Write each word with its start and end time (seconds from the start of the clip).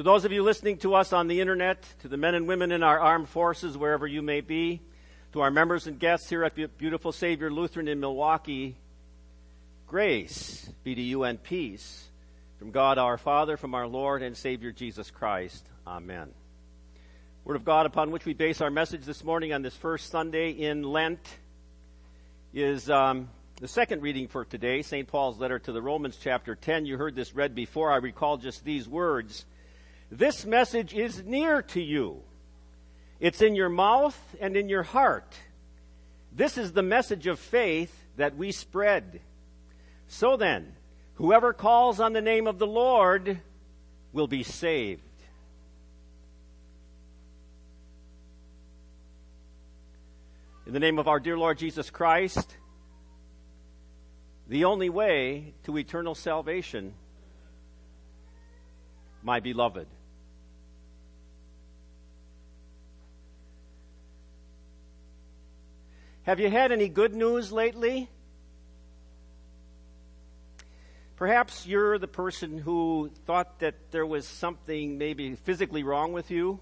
To 0.00 0.04
those 0.04 0.24
of 0.24 0.32
you 0.32 0.42
listening 0.42 0.78
to 0.78 0.94
us 0.94 1.12
on 1.12 1.28
the 1.28 1.42
internet, 1.42 1.84
to 1.98 2.08
the 2.08 2.16
men 2.16 2.34
and 2.34 2.48
women 2.48 2.72
in 2.72 2.82
our 2.82 2.98
armed 2.98 3.28
forces, 3.28 3.76
wherever 3.76 4.06
you 4.06 4.22
may 4.22 4.40
be, 4.40 4.80
to 5.34 5.42
our 5.42 5.50
members 5.50 5.86
and 5.86 5.98
guests 5.98 6.30
here 6.30 6.42
at 6.42 6.54
Beautiful 6.78 7.12
Savior 7.12 7.50
Lutheran 7.50 7.86
in 7.86 8.00
Milwaukee, 8.00 8.78
grace 9.86 10.66
be 10.84 10.94
to 10.94 11.02
you 11.02 11.24
and 11.24 11.42
peace 11.42 12.08
from 12.58 12.70
God 12.70 12.96
our 12.96 13.18
Father, 13.18 13.58
from 13.58 13.74
our 13.74 13.86
Lord 13.86 14.22
and 14.22 14.34
Savior 14.34 14.72
Jesus 14.72 15.10
Christ. 15.10 15.66
Amen. 15.86 16.30
Word 17.44 17.56
of 17.56 17.66
God 17.66 17.84
upon 17.84 18.10
which 18.10 18.24
we 18.24 18.32
base 18.32 18.62
our 18.62 18.70
message 18.70 19.04
this 19.04 19.22
morning 19.22 19.52
on 19.52 19.60
this 19.60 19.76
first 19.76 20.10
Sunday 20.10 20.52
in 20.52 20.82
Lent 20.82 21.20
is 22.54 22.88
um, 22.88 23.28
the 23.60 23.68
second 23.68 24.00
reading 24.00 24.28
for 24.28 24.46
today, 24.46 24.80
St. 24.80 25.06
Paul's 25.06 25.38
letter 25.38 25.58
to 25.58 25.72
the 25.72 25.82
Romans, 25.82 26.16
chapter 26.18 26.54
10. 26.54 26.86
You 26.86 26.96
heard 26.96 27.14
this 27.14 27.34
read 27.34 27.54
before. 27.54 27.92
I 27.92 27.96
recall 27.96 28.38
just 28.38 28.64
these 28.64 28.88
words. 28.88 29.44
This 30.10 30.44
message 30.44 30.92
is 30.92 31.22
near 31.24 31.62
to 31.62 31.80
you. 31.80 32.22
It's 33.20 33.42
in 33.42 33.54
your 33.54 33.68
mouth 33.68 34.18
and 34.40 34.56
in 34.56 34.68
your 34.68 34.82
heart. 34.82 35.36
This 36.32 36.58
is 36.58 36.72
the 36.72 36.82
message 36.82 37.26
of 37.26 37.38
faith 37.38 37.94
that 38.16 38.36
we 38.36 38.50
spread. 38.50 39.20
So 40.08 40.36
then, 40.36 40.74
whoever 41.14 41.52
calls 41.52 42.00
on 42.00 42.12
the 42.12 42.20
name 42.20 42.46
of 42.46 42.58
the 42.58 42.66
Lord 42.66 43.40
will 44.12 44.26
be 44.26 44.42
saved. 44.42 45.02
In 50.66 50.72
the 50.72 50.80
name 50.80 50.98
of 50.98 51.08
our 51.08 51.20
dear 51.20 51.36
Lord 51.38 51.58
Jesus 51.58 51.90
Christ, 51.90 52.56
the 54.48 54.64
only 54.64 54.88
way 54.88 55.54
to 55.64 55.78
eternal 55.78 56.14
salvation, 56.14 56.94
my 59.22 59.40
beloved. 59.40 59.86
Have 66.30 66.38
you 66.38 66.48
had 66.48 66.70
any 66.70 66.88
good 66.88 67.12
news 67.12 67.50
lately? 67.50 68.08
Perhaps 71.16 71.66
you're 71.66 71.98
the 71.98 72.06
person 72.06 72.56
who 72.56 73.10
thought 73.26 73.58
that 73.58 73.74
there 73.90 74.06
was 74.06 74.28
something 74.28 74.96
maybe 74.96 75.34
physically 75.34 75.82
wrong 75.82 76.12
with 76.12 76.30
you. 76.30 76.60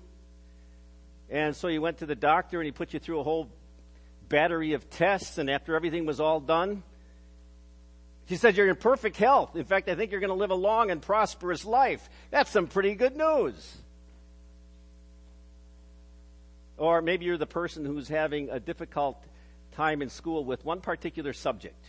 And 1.29 1.55
so 1.55 1.69
you 1.69 1.83
went 1.83 1.99
to 1.99 2.07
the 2.07 2.15
doctor 2.15 2.59
and 2.59 2.65
he 2.65 2.73
put 2.73 2.95
you 2.95 2.99
through 2.99 3.21
a 3.21 3.23
whole 3.23 3.51
battery 4.31 4.73
of 4.73 4.89
tests. 4.89 5.37
And 5.37 5.51
after 5.51 5.77
everything 5.77 6.07
was 6.07 6.19
all 6.19 6.41
done, 6.41 6.83
he 8.25 8.37
said, 8.37 8.57
You're 8.57 8.71
in 8.71 8.77
perfect 8.77 9.19
health. 9.19 9.55
In 9.55 9.67
fact, 9.67 9.91
I 9.91 9.97
think 9.97 10.13
you're 10.13 10.21
going 10.21 10.29
to 10.29 10.35
live 10.35 10.51
a 10.51 10.55
long 10.55 10.91
and 10.91 11.03
prosperous 11.03 11.67
life. 11.67 12.09
That's 12.31 12.51
some 12.51 12.69
pretty 12.69 12.95
good 12.95 13.19
news. 13.19 13.77
Or 16.79 17.03
maybe 17.03 17.27
you're 17.27 17.37
the 17.37 17.45
person 17.45 17.85
who's 17.85 18.09
having 18.09 18.49
a 18.49 18.59
difficult 18.59 19.23
time 19.79 20.03
in 20.03 20.11
school 20.11 20.45
with 20.45 20.65
one 20.65 20.81
particular 20.81 21.33
subject. 21.33 21.85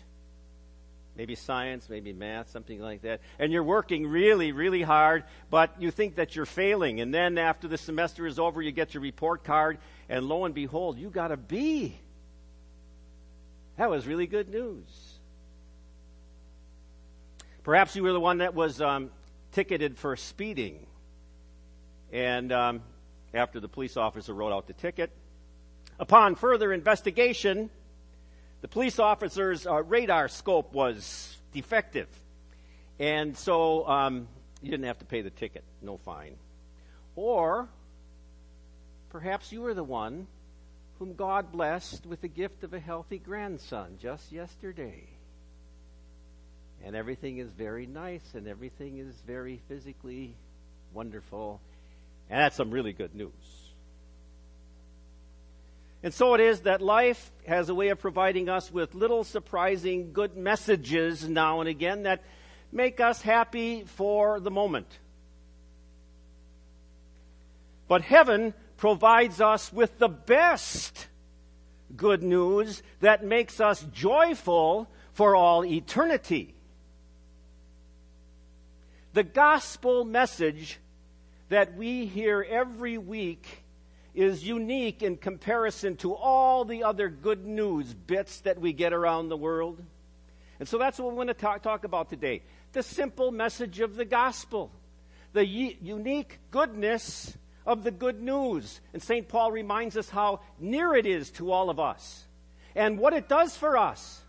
Maybe 1.16 1.34
science, 1.34 1.90
maybe 1.90 2.14
math, 2.14 2.52
something 2.52 2.80
like 2.80 3.02
that. 3.02 3.20
And 3.40 3.52
you're 3.52 3.64
working 3.64 4.06
really, 4.06 4.52
really 4.52 4.84
hard, 4.84 5.24
but 5.50 5.82
you 5.82 5.90
think 5.90 6.16
that 6.16 6.36
you're 6.36 6.46
failing. 6.46 7.02
And 7.02 7.12
then 7.12 7.40
after 7.40 7.68
the 7.68 7.80
semester 7.80 8.28
is 8.28 8.38
over, 8.38 8.62
you 8.62 8.72
get 8.72 8.94
your 8.94 9.02
report 9.02 9.44
card, 9.44 9.80
and 10.08 10.30
lo 10.30 10.46
and 10.46 10.54
behold, 10.54 11.00
you 11.00 11.10
got 11.10 11.32
a 11.32 11.38
B. 11.38 11.98
That 13.78 13.90
was 13.90 14.06
really 14.06 14.28
good 14.28 14.50
news. 14.50 14.86
Perhaps 17.64 17.96
you 17.96 18.04
were 18.04 18.14
the 18.14 18.20
one 18.20 18.38
that 18.38 18.54
was 18.54 18.80
um, 18.80 19.10
ticketed 19.52 19.98
for 19.98 20.16
speeding. 20.16 20.86
And 22.14 22.52
um, 22.52 22.82
after 23.34 23.60
the 23.60 23.68
police 23.68 23.98
officer 23.98 24.32
wrote 24.32 24.54
out 24.54 24.68
the 24.68 24.74
ticket, 24.74 25.10
upon 26.00 26.36
further 26.36 26.72
investigation, 26.72 27.72
the 28.62 28.68
police 28.68 29.00
officer's 29.00 29.66
uh, 29.66 29.84
radar 29.84 30.28
scope 30.28 30.74
was 30.74 31.38
defective. 31.54 32.08
And 33.00 33.38
so 33.38 33.88
um, 33.88 34.28
you 34.62 34.72
didn't 34.72 34.86
have 34.86 35.00
to 35.00 35.06
pay 35.06 35.22
the 35.22 35.30
ticket, 35.30 35.64
no 35.82 35.98
fine. 35.98 36.36
Or 37.16 37.70
perhaps 39.10 39.52
you 39.52 39.62
were 39.62 39.74
the 39.74 39.84
one 39.84 40.28
whom 41.00 41.16
God 41.16 41.52
blessed 41.52 42.06
with 42.06 42.22
the 42.22 42.28
gift 42.28 42.64
of 42.64 42.74
a 42.74 42.80
healthy 42.80 43.18
grandson 43.18 43.98
just 44.02 44.32
yesterday 44.32 45.08
and 46.84 46.96
everything 46.96 47.38
is 47.38 47.50
very 47.50 47.86
nice 47.86 48.34
and 48.34 48.48
everything 48.48 48.98
is 48.98 49.14
very 49.28 49.60
physically 49.68 50.36
wonderful. 50.94 51.60
And 52.30 52.40
that's 52.40 52.56
some 52.56 52.72
really 52.72 52.94
good 52.94 53.16
news. 53.16 53.32
And 56.02 56.14
so 56.14 56.34
it 56.34 56.40
is 56.40 56.62
that 56.62 56.82
life 56.82 57.32
has 57.46 57.68
a 57.68 57.76
way 57.76 57.90
of 57.90 58.00
providing 58.00 58.48
us 58.48 58.72
with 58.72 58.96
little 58.96 59.24
surprising 59.24 60.14
good 60.14 60.38
messages 60.38 61.28
now 61.28 61.60
and 61.60 61.68
again 61.68 62.04
that 62.04 62.24
make 62.72 63.00
us 63.02 63.22
happy 63.22 63.84
for 63.84 64.40
the 64.40 64.52
moment. 64.52 65.00
But 67.90 68.02
heaven 68.02 68.54
provides 68.78 69.42
us 69.42 69.74
with 69.74 69.98
the 69.98 70.08
best 70.08 71.08
good 71.98 72.24
news 72.24 72.82
that 73.02 73.26
makes 73.26 73.60
us 73.60 73.86
joyful 73.92 74.90
for 75.12 75.36
all 75.36 75.66
eternity. 75.66 76.56
The 79.14 79.24
gospel 79.24 80.06
message 80.06 80.80
that 81.50 81.76
we 81.76 82.06
hear 82.06 82.46
every 82.48 82.98
week 82.98 83.59
is 84.20 84.44
unique 84.44 85.02
in 85.02 85.16
comparison 85.16 85.96
to 85.96 86.14
all 86.14 86.66
the 86.66 86.84
other 86.84 87.08
good 87.08 87.46
news 87.46 87.94
bits 87.94 88.42
that 88.42 88.60
we 88.60 88.74
get 88.74 88.92
around 88.92 89.30
the 89.30 89.38
world. 89.38 89.82
And 90.60 90.68
so 90.68 90.78
that's 90.78 91.00
what 91.00 91.12
we 91.12 91.16
want 91.16 91.30
to 91.30 91.34
talk, 91.34 91.64
talk 91.64 91.86
about 91.86 92.10
today 92.10 92.42
the 92.74 92.84
simple 92.84 93.32
message 93.32 93.80
of 93.80 93.96
the 93.96 94.04
gospel, 94.04 94.72
the 95.32 95.46
unique 95.46 96.38
goodness 96.52 97.36
of 97.66 97.84
the 97.84 97.92
good 97.92 98.22
news. 98.22 98.82
And 98.94 99.02
St. 99.02 99.28
Paul 99.28 99.54
reminds 99.54 99.96
us 99.96 100.10
how 100.10 100.42
near 100.60 100.94
it 100.94 101.06
is 101.06 101.32
to 101.32 101.52
all 101.52 101.70
of 101.70 101.80
us, 101.80 102.26
and 102.76 103.00
what 103.00 103.14
it 103.14 103.30
does 103.30 103.56
for 103.56 103.78
us, 103.78 104.22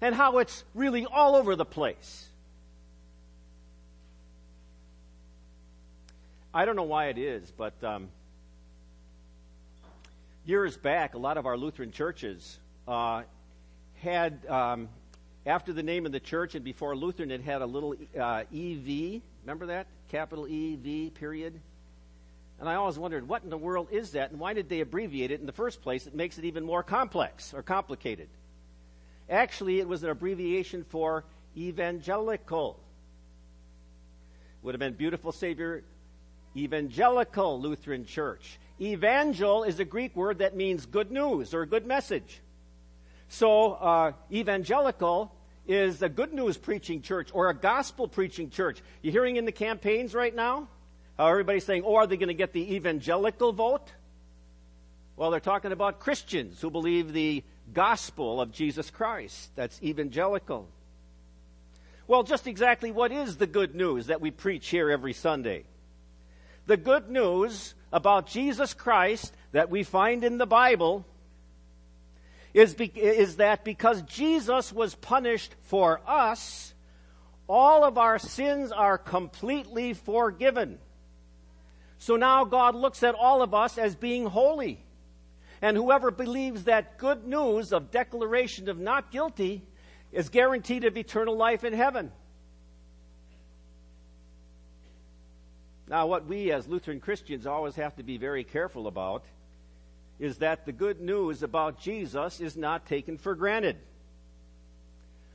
and 0.00 0.14
how 0.14 0.38
it's 0.38 0.64
really 0.74 1.04
all 1.04 1.36
over 1.36 1.56
the 1.56 1.66
place. 1.66 2.26
I 6.54 6.64
don't 6.64 6.74
know 6.74 6.84
why 6.84 7.08
it 7.08 7.18
is, 7.18 7.52
but 7.56 7.74
um, 7.84 8.08
years 10.44 10.76
back, 10.76 11.14
a 11.14 11.18
lot 11.18 11.36
of 11.36 11.46
our 11.46 11.56
Lutheran 11.56 11.92
churches 11.92 12.58
uh, 12.88 13.22
had, 13.98 14.46
um, 14.48 14.88
after 15.46 15.72
the 15.72 15.82
name 15.82 16.06
of 16.06 16.12
the 16.12 16.20
church 16.20 16.54
and 16.54 16.64
before 16.64 16.96
Lutheran, 16.96 17.30
it 17.30 17.42
had 17.42 17.62
a 17.62 17.66
little 17.66 17.94
uh, 18.18 18.44
EV. 18.54 19.22
Remember 19.42 19.66
that? 19.66 19.86
Capital 20.08 20.44
EV, 20.46 21.14
period. 21.14 21.60
And 22.58 22.68
I 22.68 22.74
always 22.74 22.98
wondered, 22.98 23.26
what 23.26 23.42
in 23.42 23.50
the 23.50 23.58
world 23.58 23.88
is 23.90 24.12
that, 24.12 24.30
and 24.30 24.40
why 24.40 24.52
did 24.52 24.68
they 24.68 24.80
abbreviate 24.80 25.30
it 25.30 25.40
in 25.40 25.46
the 25.46 25.52
first 25.52 25.80
place? 25.82 26.06
It 26.06 26.14
makes 26.14 26.36
it 26.36 26.44
even 26.44 26.64
more 26.64 26.82
complex 26.82 27.54
or 27.54 27.62
complicated. 27.62 28.28
Actually, 29.30 29.80
it 29.80 29.88
was 29.88 30.02
an 30.02 30.10
abbreviation 30.10 30.84
for 30.84 31.24
evangelical. 31.56 32.78
Would 34.62 34.74
have 34.74 34.80
been 34.80 34.92
beautiful 34.92 35.32
Savior 35.32 35.82
Evangelical 36.54 37.60
Lutheran 37.60 38.04
Church. 38.04 38.58
Evangel 38.80 39.64
is 39.64 39.78
a 39.78 39.84
Greek 39.84 40.16
word 40.16 40.38
that 40.38 40.56
means 40.56 40.86
good 40.86 41.10
news 41.10 41.52
or 41.52 41.62
a 41.62 41.66
good 41.66 41.86
message. 41.86 42.40
So, 43.28 43.74
uh, 43.74 44.12
evangelical 44.32 45.32
is 45.68 46.02
a 46.02 46.08
good 46.08 46.32
news 46.32 46.56
preaching 46.56 47.02
church 47.02 47.28
or 47.32 47.50
a 47.50 47.54
gospel 47.54 48.08
preaching 48.08 48.50
church. 48.50 48.80
You're 49.02 49.12
hearing 49.12 49.36
in 49.36 49.44
the 49.44 49.52
campaigns 49.52 50.14
right 50.14 50.34
now? 50.34 50.68
How 51.16 51.28
everybody's 51.28 51.64
saying, 51.64 51.82
oh, 51.84 51.96
are 51.96 52.06
they 52.06 52.16
going 52.16 52.28
to 52.28 52.34
get 52.34 52.52
the 52.52 52.74
evangelical 52.74 53.52
vote? 53.52 53.92
Well, 55.16 55.30
they're 55.30 55.38
talking 55.38 55.70
about 55.70 56.00
Christians 56.00 56.60
who 56.60 56.70
believe 56.70 57.12
the 57.12 57.44
gospel 57.74 58.40
of 58.40 58.52
Jesus 58.52 58.90
Christ. 58.90 59.50
That's 59.54 59.80
evangelical. 59.82 60.66
Well, 62.06 62.22
just 62.22 62.46
exactly 62.46 62.90
what 62.90 63.12
is 63.12 63.36
the 63.36 63.46
good 63.46 63.74
news 63.74 64.06
that 64.06 64.20
we 64.20 64.30
preach 64.30 64.68
here 64.68 64.90
every 64.90 65.12
Sunday? 65.12 65.64
The 66.66 66.76
good 66.76 67.10
news 67.10 67.74
about 67.92 68.26
Jesus 68.26 68.74
Christ 68.74 69.34
that 69.52 69.70
we 69.70 69.82
find 69.82 70.24
in 70.24 70.38
the 70.38 70.46
Bible 70.46 71.04
is, 72.54 72.74
be, 72.74 72.86
is 72.86 73.36
that 73.36 73.64
because 73.64 74.02
Jesus 74.02 74.72
was 74.72 74.94
punished 74.94 75.54
for 75.62 76.00
us, 76.06 76.74
all 77.48 77.84
of 77.84 77.98
our 77.98 78.18
sins 78.18 78.72
are 78.72 78.98
completely 78.98 79.94
forgiven. 79.94 80.78
So 81.98 82.16
now 82.16 82.44
God 82.44 82.74
looks 82.74 83.02
at 83.02 83.14
all 83.14 83.42
of 83.42 83.54
us 83.54 83.76
as 83.76 83.94
being 83.94 84.26
holy. 84.26 84.82
And 85.62 85.76
whoever 85.76 86.10
believes 86.10 86.64
that 86.64 86.96
good 86.96 87.26
news 87.26 87.72
of 87.72 87.90
declaration 87.90 88.68
of 88.68 88.78
not 88.78 89.10
guilty 89.12 89.62
is 90.10 90.28
guaranteed 90.28 90.84
of 90.84 90.96
eternal 90.96 91.36
life 91.36 91.64
in 91.64 91.72
heaven. 91.72 92.10
Now, 95.90 96.06
what 96.06 96.26
we 96.26 96.52
as 96.52 96.68
Lutheran 96.68 97.00
Christians 97.00 97.48
always 97.48 97.74
have 97.74 97.96
to 97.96 98.04
be 98.04 98.16
very 98.16 98.44
careful 98.44 98.86
about 98.86 99.24
is 100.20 100.38
that 100.38 100.64
the 100.64 100.70
good 100.70 101.00
news 101.00 101.42
about 101.42 101.80
Jesus 101.80 102.40
is 102.40 102.56
not 102.56 102.86
taken 102.86 103.18
for 103.18 103.34
granted, 103.34 103.76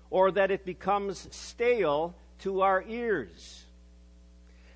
or 0.10 0.32
that 0.32 0.52
it 0.52 0.64
becomes 0.64 1.28
stale 1.36 2.16
to 2.40 2.62
our 2.62 2.82
ears. 2.88 3.66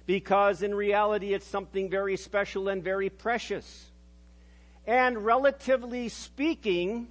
Because 0.06 0.64
in 0.64 0.76
reality, 0.76 1.34
it's 1.34 1.48
something 1.48 1.90
very 1.90 2.18
special 2.18 2.68
and 2.68 2.84
very 2.84 3.10
precious. 3.10 3.86
And 4.86 5.26
relatively 5.26 6.10
speaking, 6.10 7.08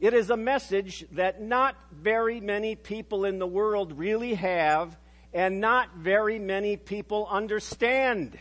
it 0.00 0.14
is 0.14 0.30
a 0.30 0.36
message 0.36 1.06
that 1.12 1.40
not 1.40 1.76
very 1.92 2.40
many 2.40 2.74
people 2.74 3.24
in 3.24 3.38
the 3.38 3.46
world 3.46 3.96
really 3.96 4.34
have 4.34 4.96
and 5.34 5.60
not 5.60 5.96
very 5.96 6.38
many 6.38 6.76
people 6.76 7.26
understand. 7.28 8.38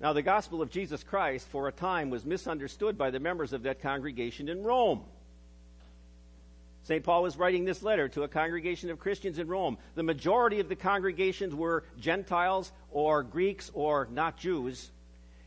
Now, 0.00 0.12
the 0.12 0.22
gospel 0.22 0.60
of 0.60 0.70
Jesus 0.70 1.04
Christ 1.04 1.46
for 1.46 1.68
a 1.68 1.72
time 1.72 2.10
was 2.10 2.26
misunderstood 2.26 2.98
by 2.98 3.10
the 3.10 3.20
members 3.20 3.52
of 3.52 3.62
that 3.62 3.80
congregation 3.80 4.48
in 4.48 4.64
Rome. 4.64 5.04
St. 6.82 7.04
Paul 7.04 7.22
was 7.22 7.36
writing 7.36 7.64
this 7.64 7.84
letter 7.84 8.08
to 8.08 8.24
a 8.24 8.28
congregation 8.28 8.90
of 8.90 8.98
Christians 8.98 9.38
in 9.38 9.46
Rome. 9.46 9.78
The 9.94 10.02
majority 10.02 10.58
of 10.58 10.68
the 10.68 10.74
congregations 10.74 11.54
were 11.54 11.84
Gentiles 12.00 12.72
or 12.90 13.22
Greeks 13.22 13.70
or 13.72 14.08
not 14.10 14.36
Jews, 14.36 14.90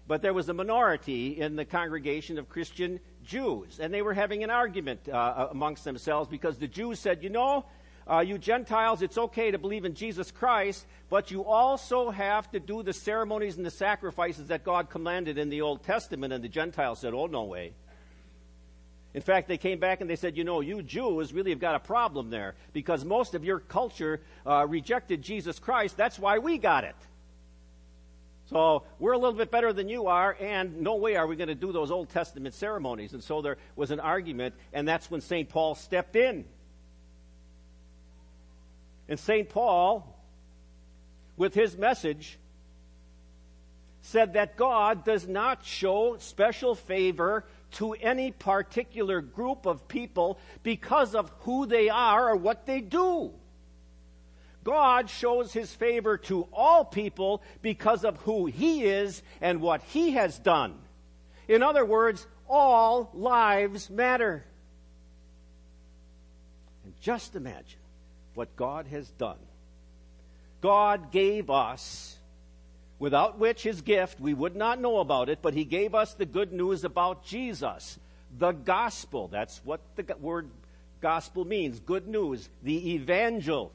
but 0.07 0.21
there 0.21 0.33
was 0.33 0.47
a 0.47 0.53
minority 0.53 1.37
in 1.37 1.57
the 1.57 1.65
congregation 1.65 2.37
of 2.37 2.47
Christian 2.47 3.01
Jews. 3.25 3.81
And 3.81 3.93
they 3.93 4.01
were 4.01 4.13
having 4.13 4.45
an 4.45 4.49
argument 4.49 5.09
uh, 5.09 5.49
amongst 5.51 5.83
themselves 5.83 6.29
because 6.29 6.57
the 6.57 6.69
Jews 6.69 6.99
said, 6.99 7.21
you 7.21 7.29
know, 7.29 7.65
uh, 8.09 8.19
you 8.19 8.37
Gentiles, 8.37 9.01
it's 9.01 9.17
okay 9.17 9.51
to 9.51 9.57
believe 9.57 9.83
in 9.83 9.95
Jesus 9.95 10.31
Christ, 10.31 10.85
but 11.09 11.31
you 11.31 11.43
also 11.43 12.11
have 12.11 12.49
to 12.51 12.59
do 12.59 12.83
the 12.83 12.93
ceremonies 12.93 13.57
and 13.57 13.65
the 13.65 13.71
sacrifices 13.71 14.47
that 14.49 14.63
God 14.63 14.89
commanded 14.89 15.37
in 15.37 15.49
the 15.49 15.61
Old 15.61 15.83
Testament. 15.83 16.31
And 16.31 16.43
the 16.43 16.49
Gentiles 16.49 16.99
said, 16.99 17.13
oh, 17.13 17.25
no 17.25 17.43
way. 17.43 17.73
In 19.15 19.21
fact, 19.21 19.47
they 19.47 19.57
came 19.57 19.79
back 19.79 20.01
and 20.01 20.09
they 20.09 20.17
said, 20.17 20.37
you 20.37 20.43
know, 20.43 20.59
you 20.59 20.83
Jews 20.83 21.33
really 21.33 21.51
have 21.51 21.59
got 21.59 21.75
a 21.75 21.79
problem 21.79 22.29
there 22.29 22.53
because 22.73 23.05
most 23.05 23.33
of 23.33 23.45
your 23.45 23.59
culture 23.59 24.21
uh, 24.45 24.67
rejected 24.67 25.21
Jesus 25.21 25.57
Christ. 25.57 25.95
That's 25.95 26.19
why 26.19 26.39
we 26.39 26.57
got 26.57 26.83
it. 26.83 26.95
So 28.47 28.83
we're 28.99 29.13
a 29.13 29.17
little 29.17 29.37
bit 29.37 29.49
better 29.49 29.73
than 29.73 29.89
you 29.89 30.07
are, 30.07 30.37
and 30.39 30.81
no 30.81 30.97
way 30.97 31.15
are 31.15 31.25
we 31.25 31.35
going 31.35 31.47
to 31.47 31.55
do 31.55 31.71
those 31.71 31.89
Old 31.89 32.09
Testament 32.09 32.53
ceremonies. 32.53 33.13
And 33.13 33.23
so 33.23 33.41
there 33.41 33.57
was 33.75 33.89
an 33.89 33.99
argument, 33.99 34.53
and 34.73 34.87
that's 34.87 35.09
when 35.09 35.21
St. 35.21 35.49
Paul 35.49 35.73
stepped 35.73 36.15
in. 36.15 36.45
And 39.07 39.19
St. 39.19 39.49
Paul, 39.49 40.15
with 41.37 41.53
his 41.53 41.77
message, 41.77 42.39
said 44.01 44.33
that 44.33 44.55
God 44.55 45.03
does 45.03 45.27
not 45.27 45.65
show 45.65 46.17
special 46.19 46.75
favor 46.75 47.45
to 47.73 47.93
any 47.93 48.31
particular 48.31 49.21
group 49.21 49.65
of 49.65 49.87
people 49.87 50.39
because 50.63 51.15
of 51.15 51.31
who 51.39 51.65
they 51.65 51.89
are 51.89 52.29
or 52.29 52.35
what 52.35 52.65
they 52.65 52.81
do. 52.81 53.31
God 54.63 55.09
shows 55.09 55.53
his 55.53 55.73
favor 55.73 56.17
to 56.17 56.47
all 56.51 56.83
people 56.85 57.43
because 57.61 58.03
of 58.03 58.17
who 58.17 58.47
he 58.47 58.85
is 58.85 59.21
and 59.41 59.61
what 59.61 59.81
he 59.83 60.11
has 60.11 60.39
done. 60.39 60.75
In 61.47 61.61
other 61.61 61.85
words, 61.85 62.25
all 62.49 63.11
lives 63.13 63.89
matter. 63.89 64.43
And 66.83 66.93
just 67.01 67.35
imagine 67.35 67.79
what 68.35 68.55
God 68.55 68.87
has 68.87 69.09
done. 69.11 69.37
God 70.61 71.11
gave 71.11 71.49
us, 71.49 72.17
without 72.99 73.39
which 73.39 73.63
his 73.63 73.81
gift, 73.81 74.19
we 74.19 74.33
would 74.33 74.55
not 74.55 74.79
know 74.79 74.99
about 74.99 75.29
it, 75.29 75.39
but 75.41 75.53
he 75.53 75.63
gave 75.63 75.93
us 75.93 76.13
the 76.13 76.25
good 76.25 76.51
news 76.51 76.83
about 76.83 77.25
Jesus, 77.25 77.99
the 78.37 78.51
gospel. 78.51 79.27
That's 79.27 79.61
what 79.63 79.81
the 79.95 80.15
word 80.19 80.49
gospel 81.01 81.45
means 81.45 81.79
good 81.79 82.07
news, 82.07 82.49
the 82.63 82.93
evangel. 82.95 83.71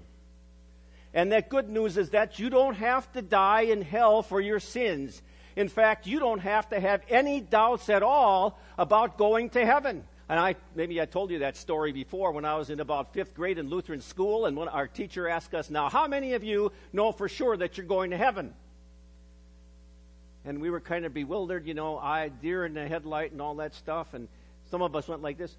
And 1.13 1.33
that 1.33 1.49
good 1.49 1.69
news 1.69 1.97
is 1.97 2.11
that 2.11 2.39
you 2.39 2.51
don't 2.51 2.75
have 2.75 3.11
to 3.13 3.23
die 3.23 3.63
in 3.63 3.83
hell 3.83 4.23
for 4.23 4.41
your 4.41 4.61
sins. 4.61 5.23
In 5.57 5.69
fact, 5.69 6.07
you 6.07 6.21
don't 6.21 6.41
have 6.41 6.69
to 6.71 6.81
have 6.81 7.03
any 7.09 7.41
doubts 7.41 7.89
at 7.89 8.03
all 8.03 8.59
about 8.79 9.19
going 9.19 9.51
to 9.51 9.67
heaven. 9.67 10.05
And 10.31 10.39
I 10.39 10.55
maybe 10.77 11.01
I 11.01 11.07
told 11.07 11.33
you 11.33 11.41
that 11.41 11.57
story 11.57 11.91
before 11.91 12.31
when 12.31 12.45
I 12.45 12.55
was 12.55 12.71
in 12.71 12.79
about 12.79 13.13
fifth 13.13 13.35
grade 13.35 13.59
in 13.59 13.69
Lutheran 13.69 14.01
school, 14.01 14.47
and 14.47 14.57
when 14.57 14.69
our 14.69 14.87
teacher 14.87 15.29
asked 15.29 15.55
us, 15.55 15.71
"Now, 15.71 15.89
how 15.89 16.07
many 16.07 16.35
of 16.35 16.45
you 16.45 16.71
know 16.93 17.11
for 17.11 17.29
sure 17.29 17.57
that 17.57 17.77
you're 17.77 17.85
going 17.85 18.13
to 18.13 18.17
heaven?" 18.17 18.55
And 20.45 20.61
we 20.61 20.71
were 20.71 20.79
kind 20.79 21.05
of 21.05 21.13
bewildered, 21.13 21.67
you 21.67 21.75
know, 21.75 21.99
I 21.99 22.29
deer 22.29 22.65
in 22.65 22.75
the 22.75 22.87
headlight 22.87 23.33
and 23.33 23.43
all 23.43 23.57
that 23.57 23.75
stuff, 23.75 24.15
and 24.15 24.29
some 24.71 24.83
of 24.83 24.95
us 24.95 25.09
went 25.09 25.21
like 25.21 25.37
this. 25.37 25.53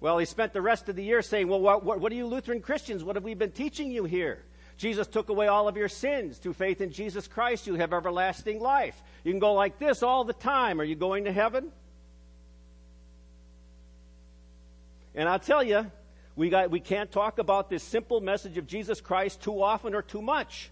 Well, 0.00 0.18
he 0.18 0.26
spent 0.26 0.52
the 0.52 0.60
rest 0.60 0.88
of 0.88 0.96
the 0.96 1.04
year 1.04 1.22
saying, 1.22 1.46
Well, 1.46 1.60
what, 1.60 1.84
what, 1.84 2.00
what 2.00 2.10
are 2.10 2.16
you 2.16 2.26
Lutheran 2.26 2.62
Christians? 2.62 3.04
What 3.04 3.14
have 3.14 3.22
we 3.22 3.34
been 3.34 3.52
teaching 3.52 3.92
you 3.92 4.02
here? 4.06 4.42
Jesus 4.82 5.06
took 5.06 5.28
away 5.28 5.46
all 5.46 5.68
of 5.68 5.76
your 5.76 5.88
sins. 5.88 6.38
Through 6.38 6.54
faith 6.54 6.80
in 6.80 6.90
Jesus 6.90 7.28
Christ, 7.28 7.68
you 7.68 7.76
have 7.76 7.92
everlasting 7.92 8.58
life. 8.58 9.00
You 9.22 9.30
can 9.30 9.38
go 9.38 9.52
like 9.52 9.78
this 9.78 10.02
all 10.02 10.24
the 10.24 10.32
time. 10.32 10.80
Are 10.80 10.84
you 10.84 10.96
going 10.96 11.26
to 11.26 11.32
heaven? 11.32 11.70
And 15.14 15.28
I'll 15.28 15.38
tell 15.38 15.62
you, 15.62 15.88
we, 16.34 16.50
got, 16.50 16.72
we 16.72 16.80
can't 16.80 17.12
talk 17.12 17.38
about 17.38 17.70
this 17.70 17.84
simple 17.84 18.20
message 18.20 18.58
of 18.58 18.66
Jesus 18.66 19.00
Christ 19.00 19.40
too 19.40 19.62
often 19.62 19.94
or 19.94 20.02
too 20.02 20.20
much. 20.20 20.68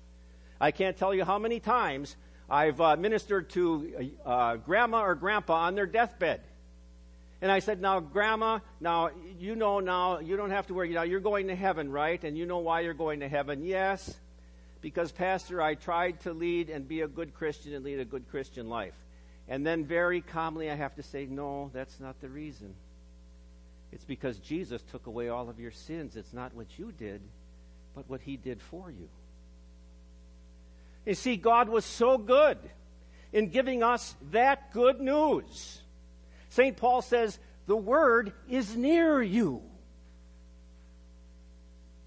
I 0.60 0.72
can't 0.72 0.96
tell 0.96 1.14
you 1.14 1.24
how 1.24 1.38
many 1.38 1.60
times 1.60 2.16
I've 2.50 2.80
uh, 2.80 2.96
ministered 2.96 3.50
to 3.50 4.10
uh, 4.26 4.56
grandma 4.56 5.04
or 5.04 5.14
grandpa 5.14 5.54
on 5.54 5.76
their 5.76 5.86
deathbed. 5.86 6.40
And 7.42 7.50
I 7.50 7.60
said, 7.60 7.80
Now, 7.80 8.00
Grandma, 8.00 8.60
now, 8.80 9.10
you 9.38 9.56
know 9.56 9.80
now, 9.80 10.18
you 10.18 10.36
don't 10.36 10.50
have 10.50 10.66
to 10.66 10.74
worry. 10.74 10.90
Now, 10.90 11.02
you're 11.02 11.20
going 11.20 11.48
to 11.48 11.56
heaven, 11.56 11.90
right? 11.90 12.22
And 12.22 12.36
you 12.36 12.46
know 12.46 12.58
why 12.58 12.80
you're 12.80 12.94
going 12.94 13.20
to 13.20 13.28
heaven. 13.28 13.64
Yes, 13.64 14.14
because, 14.82 15.10
Pastor, 15.10 15.62
I 15.62 15.74
tried 15.74 16.20
to 16.20 16.32
lead 16.32 16.68
and 16.68 16.86
be 16.86 17.00
a 17.00 17.08
good 17.08 17.34
Christian 17.34 17.74
and 17.74 17.84
lead 17.84 17.98
a 17.98 18.04
good 18.04 18.28
Christian 18.30 18.68
life. 18.68 18.94
And 19.48 19.66
then, 19.66 19.84
very 19.86 20.20
calmly, 20.20 20.70
I 20.70 20.74
have 20.74 20.94
to 20.96 21.02
say, 21.02 21.26
No, 21.26 21.70
that's 21.72 21.98
not 21.98 22.20
the 22.20 22.28
reason. 22.28 22.74
It's 23.92 24.04
because 24.04 24.38
Jesus 24.38 24.82
took 24.90 25.06
away 25.06 25.30
all 25.30 25.48
of 25.48 25.58
your 25.58 25.72
sins. 25.72 26.16
It's 26.16 26.32
not 26.32 26.54
what 26.54 26.66
you 26.78 26.92
did, 26.92 27.22
but 27.94 28.08
what 28.08 28.20
He 28.20 28.36
did 28.36 28.60
for 28.60 28.90
you. 28.90 29.08
You 31.06 31.14
see, 31.14 31.36
God 31.36 31.70
was 31.70 31.86
so 31.86 32.18
good 32.18 32.58
in 33.32 33.48
giving 33.48 33.82
us 33.82 34.14
that 34.30 34.72
good 34.72 35.00
news 35.00 35.80
St. 36.50 36.76
Paul 36.76 37.02
says, 37.02 37.38
the 37.66 37.76
Word 37.76 38.32
is 38.48 38.76
near 38.76 39.22
you. 39.22 39.62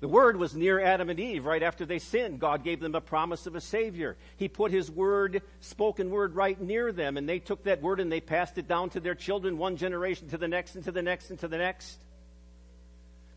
The 0.02 0.10
Word 0.10 0.36
was 0.36 0.54
near 0.54 0.82
Adam 0.82 1.10
and 1.10 1.18
Eve 1.18 1.46
right 1.46 1.64
after 1.64 1.86
they 1.86 2.00
sinned. 2.00 2.42
God 2.42 2.66
gave 2.66 2.82
them 2.82 2.94
a 2.94 3.00
promise 3.00 3.48
of 3.48 3.56
a 3.56 3.62
Savior. 3.62 4.18
He 4.36 4.50
put 4.50 4.72
His 4.72 4.92
Word, 4.92 5.42
spoken 5.62 6.10
Word, 6.10 6.36
right 6.36 6.60
near 6.60 6.92
them, 6.92 7.16
and 7.16 7.28
they 7.28 7.40
took 7.40 7.64
that 7.64 7.82
Word 7.82 8.02
and 8.02 8.12
they 8.12 8.20
passed 8.20 8.58
it 8.58 8.68
down 8.68 8.90
to 8.90 9.00
their 9.00 9.16
children, 9.16 9.58
one 9.58 9.78
generation 9.78 10.28
to 10.30 10.38
the 10.38 10.50
next, 10.50 10.76
and 10.76 10.84
to 10.84 10.92
the 10.92 11.02
next, 11.02 11.30
and 11.30 11.40
to 11.40 11.48
the 11.48 11.58
next. 11.58 11.98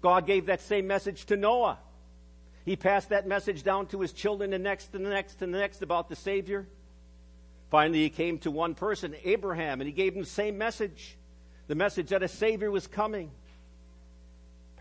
God 0.02 0.26
gave 0.26 0.46
that 0.46 0.60
same 0.60 0.88
message 0.88 1.26
to 1.26 1.36
Noah. 1.36 1.78
He 2.64 2.74
passed 2.74 3.10
that 3.10 3.28
message 3.28 3.62
down 3.62 3.86
to 3.88 4.00
his 4.00 4.12
children, 4.12 4.52
and 4.52 4.64
next, 4.64 4.92
and 4.96 5.06
the 5.06 5.10
next, 5.10 5.42
and 5.42 5.54
the 5.54 5.58
next 5.58 5.82
about 5.82 6.08
the 6.08 6.16
Savior. 6.16 6.66
Finally, 7.70 8.00
he 8.00 8.10
came 8.10 8.38
to 8.38 8.50
one 8.50 8.74
person, 8.74 9.14
Abraham, 9.24 9.80
and 9.80 9.88
he 9.88 9.92
gave 9.92 10.14
him 10.14 10.20
the 10.20 10.26
same 10.26 10.56
message 10.56 11.16
the 11.66 11.74
message 11.74 12.08
that 12.08 12.22
a 12.22 12.28
Savior 12.28 12.70
was 12.70 12.86
coming. 12.86 13.30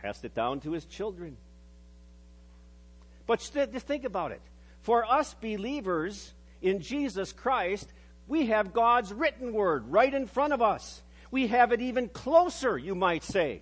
Passed 0.01 0.23
it 0.23 0.35
down 0.35 0.59
to 0.61 0.71
his 0.71 0.85
children. 0.85 1.37
But 3.25 3.39
just 3.39 3.87
think 3.87 4.03
about 4.03 4.31
it. 4.31 4.41
For 4.81 5.03
us 5.03 5.33
believers 5.33 6.31
in 6.61 6.81
Jesus 6.81 7.33
Christ, 7.33 7.91
we 8.27 8.47
have 8.47 8.73
God's 8.73 9.11
written 9.11 9.51
word 9.51 9.87
right 9.87 10.13
in 10.13 10.27
front 10.27 10.53
of 10.53 10.61
us. 10.61 11.01
We 11.31 11.47
have 11.47 11.71
it 11.71 11.81
even 11.81 12.07
closer, 12.07 12.77
you 12.77 12.93
might 12.93 13.23
say. 13.23 13.61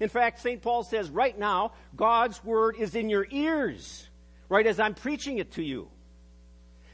In 0.00 0.08
fact, 0.08 0.40
St. 0.40 0.62
Paul 0.62 0.82
says 0.82 1.10
right 1.10 1.38
now, 1.38 1.72
God's 1.94 2.42
word 2.42 2.76
is 2.78 2.94
in 2.94 3.10
your 3.10 3.26
ears, 3.30 4.08
right 4.48 4.66
as 4.66 4.80
I'm 4.80 4.94
preaching 4.94 5.36
it 5.36 5.52
to 5.52 5.62
you. 5.62 5.90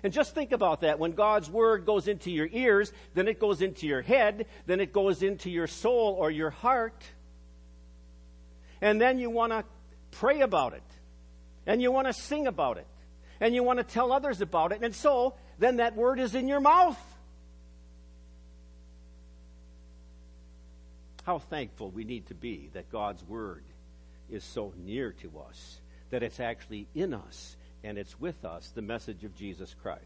And 0.06 0.14
just 0.14 0.36
think 0.36 0.52
about 0.52 0.82
that. 0.82 1.00
When 1.00 1.14
God's 1.14 1.50
word 1.50 1.84
goes 1.84 2.06
into 2.06 2.30
your 2.30 2.48
ears, 2.52 2.92
then 3.14 3.26
it 3.26 3.40
goes 3.40 3.60
into 3.60 3.88
your 3.88 4.02
head, 4.02 4.46
then 4.64 4.78
it 4.78 4.92
goes 4.92 5.20
into 5.20 5.50
your 5.50 5.66
soul 5.66 6.14
or 6.16 6.30
your 6.30 6.50
heart. 6.50 7.02
And 8.80 9.00
then 9.00 9.18
you 9.18 9.30
want 9.30 9.50
to 9.50 9.64
pray 10.12 10.42
about 10.42 10.74
it. 10.74 10.84
And 11.66 11.82
you 11.82 11.90
want 11.90 12.06
to 12.06 12.12
sing 12.12 12.46
about 12.46 12.78
it. 12.78 12.86
And 13.40 13.52
you 13.52 13.64
want 13.64 13.80
to 13.80 13.82
tell 13.82 14.12
others 14.12 14.40
about 14.40 14.70
it. 14.70 14.80
And 14.80 14.94
so, 14.94 15.34
then 15.58 15.78
that 15.78 15.96
word 15.96 16.20
is 16.20 16.36
in 16.36 16.46
your 16.46 16.60
mouth. 16.60 17.00
How 21.24 21.40
thankful 21.40 21.90
we 21.90 22.04
need 22.04 22.28
to 22.28 22.34
be 22.34 22.70
that 22.74 22.92
God's 22.92 23.24
word 23.24 23.64
is 24.30 24.44
so 24.44 24.72
near 24.76 25.10
to 25.22 25.40
us 25.48 25.80
that 26.10 26.22
it's 26.22 26.38
actually 26.38 26.86
in 26.94 27.12
us 27.12 27.55
and 27.84 27.98
it's 27.98 28.18
with 28.18 28.44
us, 28.44 28.72
the 28.74 28.82
message 28.82 29.24
of 29.24 29.34
Jesus 29.34 29.74
Christ. 29.82 30.02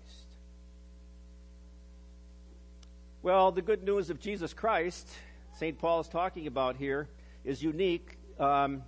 Well, 3.23 3.53
the 3.53 3.63
good 3.63 3.85
news 3.85 4.11
of 4.11 4.21
Jesus 4.21 4.55
Christ, 4.55 5.09
St. 5.55 5.79
Paul 5.79 6.01
is 6.01 6.09
talking 6.09 6.47
about 6.47 6.77
here, 6.77 7.09
is 7.45 7.63
unique. 7.63 8.17
Um, 8.39 8.83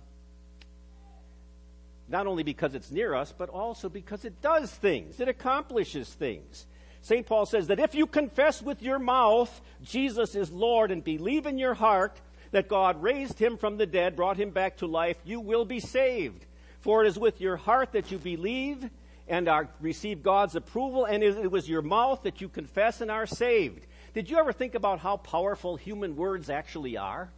not 2.07 2.27
only 2.27 2.43
because 2.43 2.75
it's 2.75 2.91
near 2.91 3.13
us, 3.13 3.33
but 3.35 3.49
also 3.49 3.89
because 3.89 4.25
it 4.25 4.41
does 4.41 4.71
things, 4.71 5.19
it 5.19 5.27
accomplishes 5.27 6.09
things. 6.09 6.65
St. 7.01 7.25
Paul 7.25 7.45
says 7.45 7.67
that 7.67 7.79
if 7.79 7.95
you 7.95 8.07
confess 8.07 8.61
with 8.61 8.81
your 8.81 8.97
mouth 8.97 9.61
Jesus 9.83 10.35
is 10.35 10.51
Lord 10.51 10.89
and 10.89 11.03
believe 11.03 11.45
in 11.45 11.57
your 11.57 11.73
heart 11.73 12.21
that 12.51 12.69
God 12.69 13.01
raised 13.01 13.39
him 13.39 13.57
from 13.57 13.77
the 13.77 13.85
dead, 13.85 14.15
brought 14.15 14.37
him 14.37 14.51
back 14.51 14.77
to 14.77 14.87
life, 14.87 15.17
you 15.25 15.39
will 15.39 15.65
be 15.65 15.79
saved. 15.79 16.45
For 16.83 17.03
it 17.05 17.07
is 17.07 17.17
with 17.17 17.39
your 17.39 17.55
heart 17.55 17.93
that 17.93 18.11
you 18.11 18.17
believe 18.17 18.89
and 19.25 19.47
are, 19.47 19.69
receive 19.79 20.21
God's 20.21 20.57
approval, 20.57 21.05
and 21.05 21.23
it 21.23 21.49
was 21.49 21.67
your 21.67 21.81
mouth 21.81 22.23
that 22.23 22.41
you 22.41 22.49
confess 22.49 22.99
and 22.99 23.09
are 23.09 23.25
saved. 23.25 23.87
Did 24.13 24.29
you 24.29 24.37
ever 24.37 24.51
think 24.51 24.75
about 24.75 24.99
how 24.99 25.15
powerful 25.15 25.77
human 25.77 26.17
words 26.17 26.49
actually 26.49 26.97
are? 26.97 27.31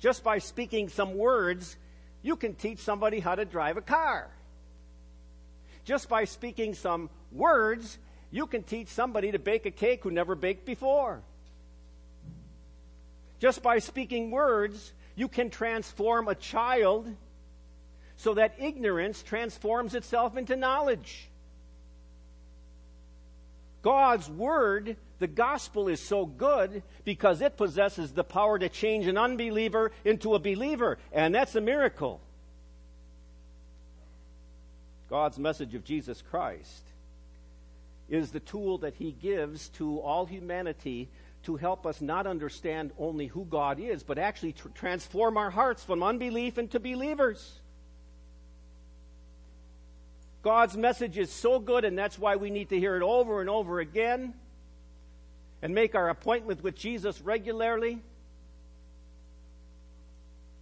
Just 0.00 0.22
by 0.22 0.36
speaking 0.36 0.90
some 0.90 1.16
words, 1.16 1.78
you 2.20 2.36
can 2.36 2.54
teach 2.54 2.78
somebody 2.78 3.20
how 3.20 3.36
to 3.36 3.46
drive 3.46 3.78
a 3.78 3.82
car. 3.82 4.28
Just 5.86 6.10
by 6.10 6.24
speaking 6.24 6.74
some 6.74 7.08
words, 7.32 7.96
you 8.30 8.46
can 8.46 8.64
teach 8.64 8.88
somebody 8.88 9.32
to 9.32 9.38
bake 9.38 9.64
a 9.64 9.70
cake 9.70 10.02
who 10.02 10.10
never 10.10 10.34
baked 10.34 10.66
before. 10.66 11.22
Just 13.40 13.62
by 13.62 13.78
speaking 13.78 14.30
words, 14.30 14.92
you 15.16 15.26
can 15.26 15.48
transform 15.48 16.28
a 16.28 16.34
child 16.34 17.08
so 18.22 18.34
that 18.34 18.54
ignorance 18.60 19.20
transforms 19.20 19.96
itself 19.96 20.36
into 20.36 20.54
knowledge. 20.54 21.28
God's 23.82 24.30
Word, 24.30 24.96
the 25.18 25.26
gospel, 25.26 25.88
is 25.88 26.00
so 26.00 26.24
good 26.24 26.84
because 27.04 27.40
it 27.40 27.56
possesses 27.56 28.12
the 28.12 28.22
power 28.22 28.60
to 28.60 28.68
change 28.68 29.08
an 29.08 29.18
unbeliever 29.18 29.90
into 30.04 30.36
a 30.36 30.38
believer, 30.38 30.98
and 31.10 31.34
that's 31.34 31.56
a 31.56 31.60
miracle. 31.60 32.20
God's 35.10 35.40
message 35.40 35.74
of 35.74 35.82
Jesus 35.82 36.22
Christ 36.22 36.84
is 38.08 38.30
the 38.30 38.38
tool 38.38 38.78
that 38.78 38.94
He 38.94 39.10
gives 39.10 39.68
to 39.70 39.98
all 39.98 40.26
humanity 40.26 41.08
to 41.42 41.56
help 41.56 41.88
us 41.88 42.00
not 42.00 42.28
understand 42.28 42.92
only 43.00 43.26
who 43.26 43.46
God 43.46 43.80
is, 43.80 44.04
but 44.04 44.16
actually 44.16 44.52
tr- 44.52 44.68
transform 44.68 45.36
our 45.36 45.50
hearts 45.50 45.82
from 45.82 46.04
unbelief 46.04 46.56
into 46.56 46.78
believers. 46.78 47.58
God's 50.42 50.76
message 50.76 51.18
is 51.18 51.30
so 51.30 51.58
good, 51.60 51.84
and 51.84 51.96
that's 51.96 52.18
why 52.18 52.36
we 52.36 52.50
need 52.50 52.70
to 52.70 52.78
hear 52.78 52.96
it 52.96 53.02
over 53.02 53.40
and 53.40 53.48
over 53.48 53.78
again 53.78 54.34
and 55.62 55.74
make 55.74 55.94
our 55.94 56.08
appointment 56.08 56.62
with 56.62 56.76
Jesus 56.76 57.20
regularly 57.20 58.00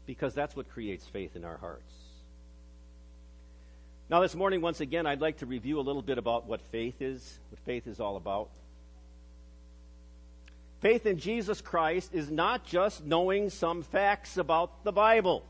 because 0.07 0.35
that's 0.35 0.55
what 0.55 0.69
creates 0.69 1.07
faith 1.07 1.37
in 1.37 1.45
our 1.45 1.57
hearts. 1.57 1.95
Now, 4.11 4.21
this 4.21 4.35
morning, 4.35 4.61
once 4.61 4.81
again, 4.81 5.07
I'd 5.07 5.21
like 5.21 5.39
to 5.39 5.47
review 5.47 5.79
a 5.79 5.83
little 5.83 6.03
bit 6.03 6.19
about 6.19 6.47
what 6.47 6.61
faith 6.73 7.01
is, 7.01 7.39
what 7.51 7.61
faith 7.61 7.87
is 7.87 8.01
all 8.01 8.17
about. 8.17 8.51
Faith 10.81 11.07
in 11.07 11.19
Jesus 11.19 11.61
Christ 11.61 12.11
is 12.13 12.31
not 12.31 12.67
just 12.67 13.05
knowing 13.05 13.51
some 13.51 13.83
facts 13.83 14.37
about 14.37 14.83
the 14.83 14.93
Bible. 14.93 15.45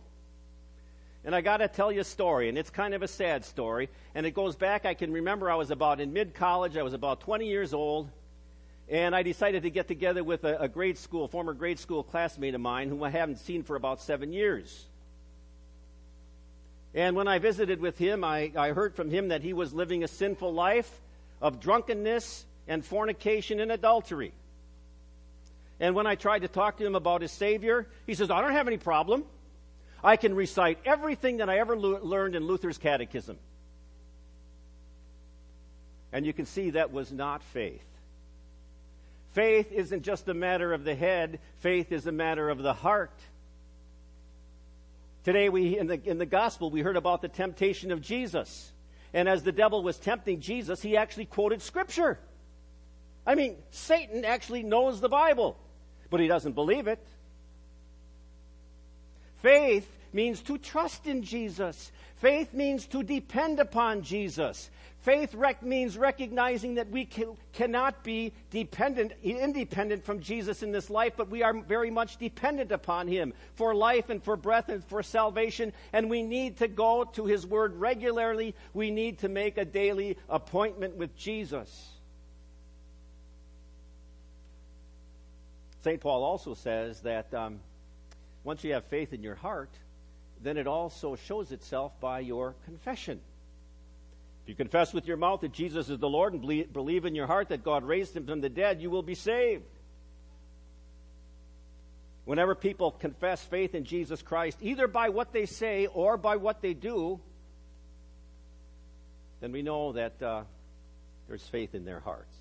And 1.25 1.35
I 1.35 1.43
got 1.43 1.59
to 1.59 1.69
tell 1.69 1.93
you 1.93 2.01
a 2.01 2.05
story, 2.05 2.49
and 2.49 2.57
it's 2.57 2.71
kind 2.71 2.95
of 2.95 3.03
a 3.03 3.09
sad 3.09 3.45
story. 3.45 3.91
And 4.15 4.25
it 4.25 4.31
goes 4.33 4.57
back, 4.57 4.87
I 4.87 4.95
can 4.95 5.13
remember 5.13 5.51
I 5.51 5.57
was 5.57 5.71
about 5.71 6.01
in 6.01 6.13
mid 6.13 6.35
college, 6.35 6.77
I 6.77 6.83
was 6.83 6.95
about 6.95 7.21
20 7.21 7.47
years 7.47 7.75
old, 7.75 8.09
and 8.89 9.15
I 9.15 9.23
decided 9.23 9.65
to 9.65 9.71
get 9.71 9.87
together 9.87 10.25
with 10.25 10.45
a, 10.45 10.63
a 10.63 10.69
grade 10.69 10.97
school, 10.97 11.29
former 11.29 11.53
grade 11.53 11.79
school 11.79 12.03
classmate 12.03 12.55
of 12.55 12.61
mine, 12.61 12.89
whom 12.89 13.03
I 13.03 13.11
haven't 13.11 13.39
seen 13.39 13.63
for 13.63 13.77
about 13.77 14.01
seven 14.01 14.33
years. 14.33 14.87
And 16.95 17.15
when 17.15 17.29
I 17.29 17.39
visited 17.39 17.81
with 17.81 17.99
him, 17.99 18.25
I, 18.25 18.51
I 18.57 18.71
heard 18.71 18.97
from 18.97 19.11
him 19.11 19.29
that 19.29 19.43
he 19.43 19.53
was 19.53 19.73
living 19.73 20.03
a 20.03 20.09
sinful 20.09 20.53
life 20.53 21.01
of 21.41 21.61
drunkenness 21.61 22.45
and 22.67 22.85
fornication 22.85 23.61
and 23.61 23.71
adultery. 23.71 24.33
And 25.79 25.95
when 25.95 26.07
I 26.07 26.15
tried 26.15 26.41
to 26.41 26.49
talk 26.49 26.79
to 26.79 26.87
him 26.87 26.95
about 26.95 27.23
his 27.23 27.33
Savior, 27.33 27.87
he 28.07 28.15
says, 28.15 28.31
I 28.31 28.41
don't 28.41 28.53
have 28.53 28.67
any 28.67 28.77
problem. 28.77 29.25
I 30.03 30.17
can 30.17 30.35
recite 30.35 30.79
everything 30.85 31.39
that 31.39 31.49
I 31.51 31.59
ever 31.59 31.79
le- 31.79 32.03
learned 32.03 32.35
in 32.35 32.47
Luther's 32.47 32.79
catechism. 32.79 33.39
And 36.13 36.27
you 36.27 36.33
can 36.33 36.47
see 36.47 36.71
that 36.71 36.93
was 36.93 37.13
not 37.13 37.43
faith. 37.43 37.85
Faith 39.33 39.71
isn't 39.71 40.03
just 40.03 40.29
a 40.29 40.35
matter 40.35 40.73
of 40.73 40.85
the 40.85 40.95
head, 40.95 41.39
faith 41.59 41.93
is 41.93 42.07
a 42.07 42.13
matter 42.13 42.49
of 42.49 42.59
the 42.59 42.73
heart. 42.73 43.13
Today, 45.23 45.49
we, 45.49 45.79
in, 45.79 45.87
the, 45.87 46.01
in 46.09 46.19
the 46.19 46.27
gospel, 46.27 46.71
we 46.71 46.81
heard 46.81 46.97
about 46.97 47.21
the 47.21 47.29
temptation 47.29 47.93
of 47.93 48.01
Jesus. 48.01 48.73
And 49.13 49.29
as 49.29 49.43
the 49.43 49.53
devil 49.53 49.83
was 49.83 49.99
tempting 49.99 50.41
Jesus, 50.41 50.81
he 50.81 50.97
actually 50.97 51.27
quoted 51.27 51.61
Scripture. 51.61 52.19
I 53.27 53.35
mean, 53.35 53.57
Satan 53.71 54.25
actually 54.25 54.63
knows 54.63 55.01
the 55.01 55.09
Bible, 55.09 55.59
but 56.09 56.21
he 56.21 56.27
doesn't 56.27 56.53
believe 56.53 56.87
it. 56.87 57.05
Faith 59.43 59.97
means 60.13 60.43
to 60.43 60.59
trust 60.59 61.07
in 61.07 61.23
Jesus. 61.23 61.93
Faith 62.17 62.53
means 62.53 62.87
to 62.87 63.03
depend 63.03 63.61
upon 63.61 64.03
Jesus. 64.03 64.71
Faith 65.01 65.35
rec- 65.35 65.63
means 65.63 65.97
recognizing 65.97 66.75
that 66.75 66.91
we 66.91 67.07
can, 67.07 67.35
cannot 67.55 68.05
be 68.05 68.35
dependent, 68.51 69.13
independent 69.23 70.05
from 70.05 70.21
Jesus 70.21 70.63
in 70.63 70.73
this 70.73 70.91
life, 70.91 71.15
but 71.17 71.31
we 71.31 71.43
are 71.43 71.55
very 71.55 71.91
much 71.91 72.19
dependent 72.19 72.71
upon 72.71 73.09
Him 73.09 73.33
for 73.55 73.75
life 73.75 74.11
and 74.11 74.23
for 74.23 74.37
breath 74.37 74.69
and 74.69 74.85
for 74.85 75.03
salvation. 75.03 75.73
And 75.95 76.11
we 76.11 76.23
need 76.23 76.59
to 76.59 76.69
go 76.69 77.05
to 77.15 77.25
His 77.25 77.47
Word 77.47 77.75
regularly. 77.77 78.55
We 78.75 78.91
need 78.91 79.21
to 79.21 79.31
make 79.31 79.57
a 79.57 79.65
daily 79.65 80.19
appointment 80.29 80.97
with 80.97 81.17
Jesus. 81.17 81.89
St. 85.83 85.99
Paul 85.99 86.23
also 86.23 86.53
says 86.53 87.01
that 87.01 87.33
um, 87.33 87.61
once 88.45 88.65
you 88.65 88.73
have 88.73 88.85
faith 88.87 89.13
in 89.13 89.23
your 89.23 89.35
heart, 89.35 89.71
then 90.43 90.57
it 90.57 90.67
also 90.67 91.17
shows 91.17 91.53
itself 91.53 91.93
by 92.01 92.21
your 92.21 92.55
confession. 92.65 93.21
If 94.43 94.49
you 94.49 94.55
confess 94.55 94.95
with 94.95 95.07
your 95.07 95.19
mouth 95.19 95.43
that 95.43 95.53
Jesus 95.53 95.91
is 95.91 95.99
the 95.99 96.09
Lord 96.09 96.33
and 96.33 96.73
believe 96.73 97.05
in 97.05 97.15
your 97.15 97.27
heart 97.27 97.51
that 97.51 97.63
God 97.63 97.85
raised 97.85 98.17
him 98.17 98.27
from 98.27 98.41
the 98.41 98.49
dead, 98.49 98.81
you 98.81 98.91
will 98.91 99.03
be 99.03 99.15
saved. 99.15 99.65
Whenever 102.25 102.55
people 102.55 102.93
confess 102.93 103.43
faith 103.45 103.75
in 103.75 103.85
Jesus 103.85 104.23
Christ, 104.23 104.59
either 104.61 104.87
by 104.87 105.09
what 105.09 105.33
they 105.33 105.47
say 105.47 105.87
or 105.87 106.17
by 106.17 106.37
what 106.37 106.63
they 106.63 106.75
do, 106.75 107.21
then 109.41 109.53
we 109.53 109.63
know 109.63 109.93
that 109.93 110.23
uh, 110.23 110.43
there's 111.29 111.43
faith 111.43 111.75
in 111.75 111.85
their 111.85 112.01
hearts. 112.01 112.40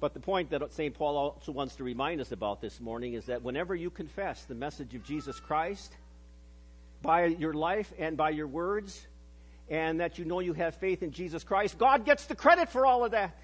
But 0.00 0.14
the 0.14 0.20
point 0.20 0.50
that 0.50 0.72
St. 0.72 0.94
Paul 0.94 1.16
also 1.16 1.52
wants 1.52 1.76
to 1.76 1.84
remind 1.84 2.20
us 2.20 2.32
about 2.32 2.60
this 2.60 2.80
morning 2.80 3.14
is 3.14 3.26
that 3.26 3.42
whenever 3.42 3.74
you 3.74 3.90
confess 3.90 4.44
the 4.44 4.54
message 4.54 4.94
of 4.94 5.04
Jesus 5.04 5.40
Christ, 5.40 5.96
by 7.00 7.26
your 7.26 7.54
life 7.54 7.92
and 7.98 8.16
by 8.16 8.30
your 8.30 8.46
words, 8.46 9.06
and 9.68 10.00
that 10.00 10.18
you 10.18 10.24
know 10.24 10.40
you 10.40 10.52
have 10.52 10.74
faith 10.74 11.02
in 11.02 11.12
Jesus 11.12 11.44
Christ, 11.44 11.78
God 11.78 12.04
gets 12.04 12.26
the 12.26 12.34
credit 12.34 12.68
for 12.68 12.86
all 12.86 13.04
of 13.04 13.12
that. 13.12 13.36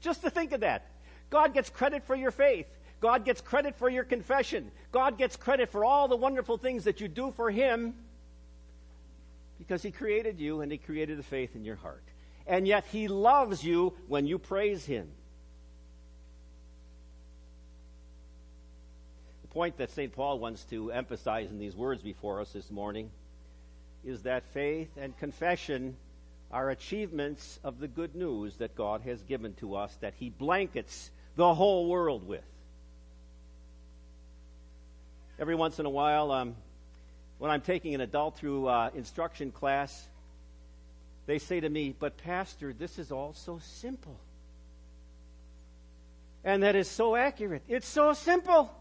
Just 0.00 0.22
to 0.22 0.30
think 0.30 0.52
of 0.52 0.60
that. 0.60 0.86
God 1.30 1.52
gets 1.52 1.68
credit 1.68 2.04
for 2.04 2.14
your 2.14 2.30
faith. 2.30 2.66
God 3.00 3.24
gets 3.24 3.40
credit 3.40 3.76
for 3.76 3.88
your 3.88 4.04
confession. 4.04 4.70
God 4.92 5.18
gets 5.18 5.36
credit 5.36 5.70
for 5.70 5.84
all 5.84 6.08
the 6.08 6.16
wonderful 6.16 6.56
things 6.56 6.84
that 6.84 7.00
you 7.00 7.08
do 7.08 7.32
for 7.32 7.50
Him 7.50 7.94
because 9.58 9.82
He 9.82 9.90
created 9.90 10.40
you 10.40 10.60
and 10.60 10.72
He 10.72 10.78
created 10.78 11.18
the 11.18 11.22
faith 11.22 11.54
in 11.54 11.64
your 11.64 11.76
heart. 11.76 12.04
And 12.46 12.66
yet 12.66 12.86
He 12.90 13.08
loves 13.08 13.62
you 13.62 13.94
when 14.08 14.26
you 14.26 14.38
praise 14.38 14.84
Him. 14.84 15.08
The 19.48 19.54
point 19.54 19.78
that 19.78 19.90
St. 19.90 20.12
Paul 20.12 20.38
wants 20.38 20.64
to 20.64 20.92
emphasize 20.92 21.48
in 21.50 21.58
these 21.58 21.74
words 21.74 22.02
before 22.02 22.40
us 22.40 22.52
this 22.52 22.70
morning 22.70 23.10
is 24.04 24.22
that 24.22 24.44
faith 24.52 24.90
and 24.98 25.16
confession 25.18 25.96
are 26.52 26.68
achievements 26.68 27.58
of 27.64 27.80
the 27.80 27.88
good 27.88 28.14
news 28.14 28.56
that 28.56 28.74
God 28.76 29.00
has 29.02 29.22
given 29.22 29.54
to 29.54 29.74
us, 29.74 29.96
that 30.00 30.12
He 30.18 30.28
blankets 30.28 31.10
the 31.36 31.54
whole 31.54 31.88
world 31.88 32.28
with. 32.28 32.44
Every 35.38 35.54
once 35.54 35.78
in 35.78 35.86
a 35.86 35.90
while, 35.90 36.30
um, 36.30 36.54
when 37.38 37.50
I'm 37.50 37.62
taking 37.62 37.94
an 37.94 38.02
adult 38.02 38.36
through 38.36 38.66
uh, 38.66 38.90
instruction 38.94 39.50
class, 39.50 40.08
they 41.26 41.38
say 41.38 41.60
to 41.60 41.68
me, 41.68 41.94
But, 41.98 42.18
Pastor, 42.18 42.74
this 42.74 42.98
is 42.98 43.10
all 43.10 43.32
so 43.32 43.60
simple. 43.62 44.20
And 46.44 46.62
that 46.62 46.76
is 46.76 46.88
so 46.88 47.16
accurate. 47.16 47.62
It's 47.66 47.88
so 47.88 48.12
simple. 48.12 48.74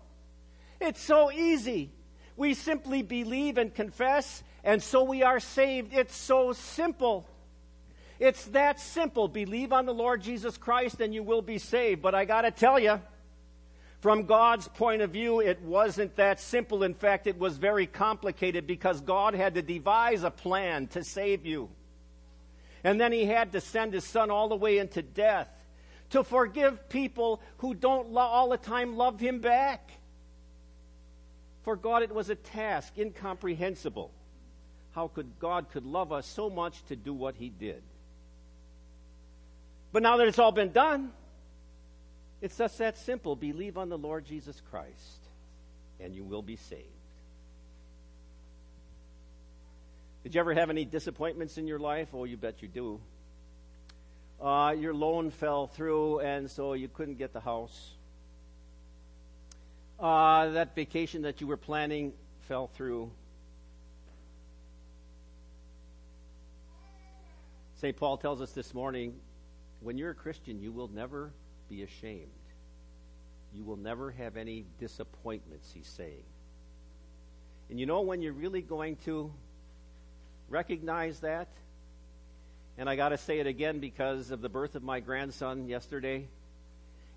It's 0.80 1.02
so 1.02 1.32
easy. 1.32 1.92
We 2.36 2.54
simply 2.54 3.02
believe 3.02 3.58
and 3.58 3.74
confess, 3.74 4.44
and 4.64 4.82
so 4.82 5.04
we 5.04 5.24
are 5.24 5.40
saved. 5.40 5.94
It's 5.94 6.16
so 6.16 6.54
simple. 6.54 7.28
It's 8.20 8.46
that 8.46 8.80
simple. 8.80 9.28
Believe 9.28 9.72
on 9.72 9.86
the 9.86 9.94
Lord 9.94 10.22
Jesus 10.22 10.58
Christ 10.58 11.02
and 11.02 11.14
you 11.14 11.24
will 11.24 11.42
be 11.42 11.58
saved. 11.60 12.02
But 12.02 12.16
I 12.16 12.26
got 12.26 12.42
to 12.42 12.52
tell 12.52 12.80
you, 12.80 13.00
from 14.02 14.26
God's 14.26 14.68
point 14.68 15.02
of 15.02 15.12
view, 15.12 15.40
it 15.40 15.62
wasn't 15.62 16.16
that 16.18 16.40
simple. 16.40 16.84
In 16.84 16.94
fact, 16.94 17.28
it 17.28 17.38
was 17.38 17.58
very 17.58 17.88
complicated 17.88 18.68
because 18.68 19.02
God 19.02 19.34
had 19.34 19.56
to 19.56 19.62
devise 19.62 20.24
a 20.24 20.32
plan 20.32 20.88
to 20.88 21.04
save 21.04 21.46
you. 21.46 21.70
And 22.84 23.02
then 23.02 23.12
He 23.12 23.26
had 23.26 23.52
to 23.54 23.62
send 23.62 23.94
His 23.94 24.04
Son 24.04 24.30
all 24.30 24.50
the 24.50 24.56
way 24.56 24.78
into 24.78 25.02
death 25.02 25.50
to 26.12 26.24
forgive 26.24 26.90
people 26.90 27.42
who 27.58 27.74
don't 27.74 28.16
all 28.16 28.50
the 28.50 28.58
time 28.58 28.96
love 28.96 29.20
Him 29.20 29.40
back. 29.40 29.92
For 31.68 31.76
God, 31.76 32.02
it 32.02 32.16
was 32.16 32.30
a 32.30 32.36
task 32.36 32.98
incomprehensible. 32.98 34.14
How 34.94 35.10
could 35.10 35.38
God 35.38 35.70
could 35.70 35.84
love 35.84 36.14
us 36.14 36.26
so 36.26 36.50
much 36.50 36.82
to 36.86 36.96
do 36.96 37.14
what 37.14 37.36
He 37.36 37.50
did? 37.50 37.84
But 39.92 40.02
now 40.02 40.16
that 40.16 40.30
it's 40.30 40.40
all 40.40 40.54
been 40.54 40.72
done, 40.72 41.12
it's 42.40 42.58
just 42.58 42.78
that 42.78 42.98
simple. 42.98 43.36
Believe 43.36 43.78
on 43.78 43.90
the 43.90 43.98
Lord 43.98 44.24
Jesus 44.24 44.62
Christ, 44.72 45.28
and 46.00 46.16
you 46.16 46.24
will 46.24 46.42
be 46.42 46.56
saved. 46.56 46.86
Did 50.24 50.36
you 50.36 50.40
ever 50.40 50.54
have 50.54 50.70
any 50.70 50.86
disappointments 50.86 51.58
in 51.58 51.68
your 51.68 51.80
life? 51.80 52.08
Oh, 52.14 52.24
you 52.24 52.38
bet 52.38 52.62
you 52.62 52.70
do. 52.70 53.02
Uh, 54.42 54.74
your 54.80 54.94
loan 54.94 55.32
fell 55.32 55.68
through, 55.68 56.22
and 56.22 56.50
so 56.50 56.72
you 56.72 56.88
couldn't 56.88 57.18
get 57.18 57.34
the 57.34 57.42
house. 57.42 57.97
Uh, 60.00 60.50
that 60.50 60.76
vacation 60.76 61.24
that 61.24 61.42
you 61.42 61.48
were 61.48 61.58
planning 61.58 62.14
fell 62.42 62.68
through. 62.68 63.10
St. 67.82 67.98
Paul 67.98 68.18
tells 68.18 68.40
us 68.40 68.52
this 68.52 68.76
morning 68.76 69.16
when 69.82 69.98
you're 69.98 70.12
a 70.12 70.16
Christian, 70.16 70.60
you 70.60 70.72
will 70.72 70.88
never 70.88 71.32
be 71.68 71.82
ashamed. 71.82 72.28
You 73.54 73.64
will 73.64 73.78
never 73.78 74.12
have 74.12 74.38
any 74.38 74.66
disappointments, 74.80 75.72
he's 75.74 75.88
saying. 75.88 76.24
And 77.72 77.80
you 77.80 77.88
know 77.88 78.02
when 78.02 78.22
you're 78.22 78.34
really 78.34 78.62
going 78.62 78.98
to 79.06 79.32
recognize 80.48 81.22
that? 81.22 81.48
And 82.78 82.88
I 82.88 82.96
got 82.96 83.10
to 83.10 83.18
say 83.18 83.40
it 83.40 83.48
again 83.48 83.80
because 83.80 84.30
of 84.30 84.42
the 84.42 84.50
birth 84.50 84.76
of 84.76 84.84
my 84.84 85.00
grandson 85.00 85.68
yesterday 85.68 86.28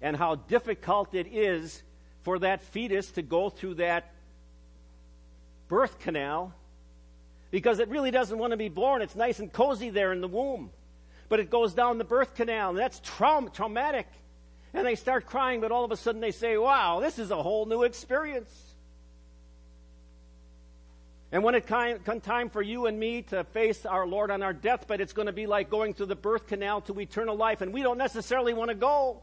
and 0.00 0.16
how 0.16 0.36
difficult 0.36 1.14
it 1.14 1.26
is 1.26 1.82
for 2.22 2.38
that 2.40 2.62
fetus 2.62 3.10
to 3.12 3.22
go 3.22 3.50
through 3.50 3.74
that 3.74 4.12
birth 5.68 5.98
canal 6.00 6.54
because 7.50 7.78
it 7.78 7.88
really 7.88 8.10
doesn't 8.10 8.38
want 8.38 8.52
to 8.52 8.56
be 8.56 8.68
born. 8.68 9.02
It's 9.02 9.16
nice 9.16 9.38
and 9.38 9.52
cozy 9.52 9.90
there 9.90 10.12
in 10.12 10.20
the 10.20 10.28
womb 10.28 10.70
but 11.30 11.38
it 11.38 11.48
goes 11.48 11.72
down 11.72 11.96
the 11.96 12.04
birth 12.04 12.34
canal, 12.34 12.70
and 12.70 12.78
that's 12.78 13.00
traum- 13.00 13.50
traumatic. 13.50 14.08
And 14.74 14.86
they 14.86 14.96
start 14.96 15.26
crying, 15.26 15.60
but 15.60 15.72
all 15.72 15.84
of 15.84 15.92
a 15.92 15.96
sudden 15.96 16.20
they 16.20 16.32
say, 16.32 16.58
Wow, 16.58 17.00
this 17.00 17.18
is 17.18 17.30
a 17.30 17.42
whole 17.42 17.64
new 17.64 17.84
experience. 17.84 18.52
And 21.32 21.44
when 21.44 21.54
it 21.54 21.68
comes 21.68 22.22
time 22.24 22.50
for 22.50 22.60
you 22.60 22.86
and 22.86 22.98
me 22.98 23.22
to 23.22 23.44
face 23.44 23.86
our 23.86 24.04
Lord 24.04 24.32
on 24.32 24.42
our 24.42 24.52
deathbed, 24.52 25.00
it's 25.00 25.12
going 25.12 25.26
to 25.26 25.32
be 25.32 25.46
like 25.46 25.70
going 25.70 25.94
through 25.94 26.06
the 26.06 26.16
birth 26.16 26.48
canal 26.48 26.80
to 26.82 27.00
eternal 27.00 27.36
life, 27.36 27.60
and 27.60 27.72
we 27.72 27.82
don't 27.82 27.98
necessarily 27.98 28.52
want 28.52 28.70
to 28.70 28.74
go. 28.74 29.22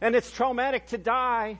And 0.00 0.14
it's 0.14 0.30
traumatic 0.30 0.86
to 0.88 0.98
die. 0.98 1.58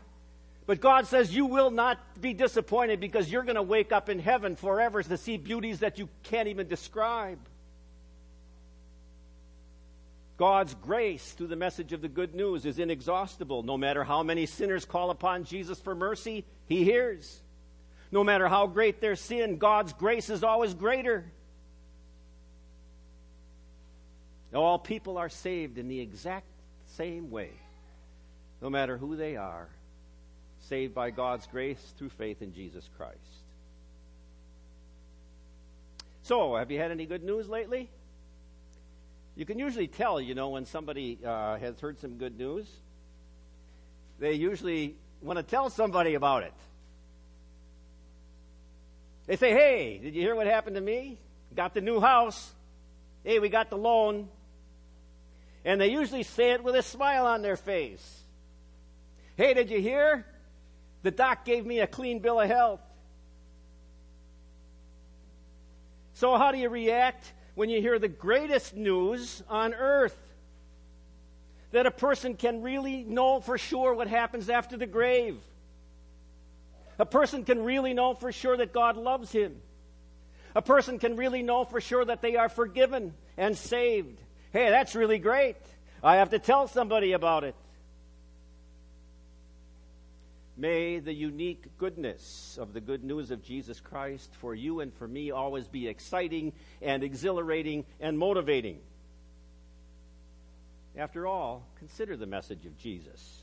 But 0.67 0.81
God 0.81 1.07
says 1.07 1.35
you 1.35 1.47
will 1.47 1.71
not 1.71 1.99
be 2.21 2.33
disappointed 2.33 3.01
because 3.01 3.31
you're 3.31 3.43
going 3.43 3.57
to 3.57 3.63
wake 3.63 3.93
up 3.93 4.09
in 4.09 4.19
heaven 4.19 4.57
forever 4.57 5.03
to 5.03 5.17
see 5.17 5.37
beauties 5.37 5.81
that 5.81 5.99
you 5.99 6.09
can't 6.23 6.49
even 6.49 6.69
describe. 6.69 7.39
God's 10.37 10.75
grace 10.75 11.33
through 11.33 11.47
the 11.47 11.57
message 11.57 11.93
of 11.93 12.01
the 12.01 12.09
good 12.09 12.35
news 12.35 12.67
is 12.67 12.79
inexhaustible. 12.79 13.63
No 13.63 13.77
matter 13.77 14.03
how 14.03 14.23
many 14.23 14.47
sinners 14.47 14.85
call 14.85 15.11
upon 15.11 15.45
Jesus 15.45 15.79
for 15.79 15.95
mercy, 15.95 16.45
He 16.67 16.83
hears. 16.83 17.41
No 18.11 18.25
matter 18.25 18.49
how 18.49 18.67
great 18.67 19.01
their 19.01 19.17
sin, 19.17 19.59
God's 19.59 19.93
grace 19.93 20.31
is 20.31 20.43
always 20.43 20.75
greater. 20.75 21.25
All 24.53 24.79
people 24.79 25.19
are 25.19 25.29
saved 25.29 25.79
in 25.79 25.89
the 25.89 26.01
exact 26.01 26.47
same 26.97 27.31
way, 27.31 27.51
no 28.63 28.71
matter 28.71 28.97
who 28.97 29.17
they 29.17 29.37
are, 29.37 29.69
saved 30.69 30.95
by 30.95 31.11
God's 31.11 31.47
grace 31.47 31.81
through 31.99 32.11
faith 32.11 32.43
in 32.43 32.55
Jesus 32.55 32.89
Christ. 32.97 33.19
So, 36.23 36.57
have 36.57 36.71
you 36.71 36.79
had 36.79 36.91
any 36.91 37.05
good 37.05 37.23
news 37.23 37.49
lately? 37.49 37.91
You 39.37 39.45
can 39.45 39.59
usually 39.59 39.89
tell, 39.89 40.21
you 40.21 40.35
know, 40.35 40.51
when 40.51 40.65
somebody 40.65 41.19
uh, 41.25 41.59
has 41.59 41.79
heard 41.81 41.99
some 41.99 42.19
good 42.19 42.39
news. 42.39 42.67
They 44.21 44.35
usually 44.35 44.95
want 45.21 45.39
to 45.39 45.43
tell 45.43 45.71
somebody 45.71 46.15
about 46.15 46.45
it. 46.45 46.55
They 49.27 49.37
say, 49.37 49.53
hey, 49.53 49.99
did 50.03 50.15
you 50.15 50.23
hear 50.23 50.35
what 50.35 50.47
happened 50.47 50.77
to 50.77 50.83
me? 50.83 51.19
Got 51.55 51.75
the 51.75 51.81
new 51.81 52.01
house. 52.01 52.53
Hey, 53.25 53.39
we 53.39 53.49
got 53.49 53.71
the 53.71 53.77
loan. 53.77 54.29
And 55.65 55.81
they 55.81 55.89
usually 55.89 56.23
say 56.23 56.53
it 56.53 56.63
with 56.63 56.75
a 56.75 56.83
smile 56.83 57.27
on 57.27 57.43
their 57.43 57.57
face. 57.57 58.24
Hey, 59.37 59.55
did 59.55 59.71
you 59.71 59.81
hear? 59.81 60.25
The 61.03 61.11
doc 61.11 61.45
gave 61.45 61.67
me 61.67 61.81
a 61.81 61.87
clean 61.87 62.21
bill 62.21 62.41
of 62.41 62.49
health. 62.49 62.81
So, 66.15 66.37
how 66.37 66.53
do 66.53 66.59
you 66.59 66.69
react 66.69 67.33
when 67.55 67.69
you 67.69 67.81
hear 67.81 67.99
the 67.99 68.09
greatest 68.09 68.77
news 68.77 69.43
on 69.49 69.75
earth 69.75 70.17
that 71.75 71.87
a 71.87 71.91
person 71.91 72.37
can 72.37 72.63
really 72.63 73.03
know 73.03 73.41
for 73.41 73.59
sure 73.59 73.95
what 73.95 74.07
happens 74.07 74.49
after 74.49 74.77
the 74.77 74.87
grave. 74.87 75.37
A 77.01 77.05
person 77.05 77.45
can 77.45 77.65
really 77.65 77.95
know 77.95 78.15
for 78.15 78.31
sure 78.31 78.57
that 78.57 78.73
God 78.73 78.97
loves 78.97 79.33
him. 79.33 79.57
A 80.55 80.63
person 80.63 81.01
can 81.01 81.17
really 81.17 81.43
know 81.43 81.65
for 81.65 81.81
sure 81.81 82.05
that 82.05 82.23
they 82.23 82.37
are 82.37 82.49
forgiven 82.49 83.13
and 83.37 83.59
saved. 83.59 84.21
Hey, 84.53 84.71
that's 84.71 84.95
really 84.95 85.19
great. 85.19 85.57
I 86.01 86.17
have 86.17 86.31
to 86.31 86.39
tell 86.39 86.69
somebody 86.69 87.11
about 87.11 87.43
it. 87.43 87.57
May 90.57 91.01
the 91.01 91.13
unique 91.13 91.65
goodness 91.79 92.59
of 92.61 92.73
the 92.73 92.81
good 92.81 93.03
news 93.03 93.33
of 93.33 93.43
Jesus 93.43 93.81
Christ 93.81 94.31
for 94.41 94.55
you 94.55 94.81
and 94.81 94.95
for 94.95 95.09
me 95.09 95.33
always 95.33 95.67
be 95.67 95.89
exciting 95.89 96.53
and 96.81 97.03
exhilarating 97.03 97.85
and 98.01 98.17
motivating. 98.17 98.79
After 100.97 101.27
all, 101.27 101.65
consider 101.79 102.17
the 102.17 102.27
message 102.27 102.67
of 102.67 102.79
Jesus. 102.79 103.41